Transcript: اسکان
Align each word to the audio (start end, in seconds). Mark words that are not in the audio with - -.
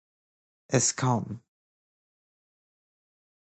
اسکان 0.73 1.41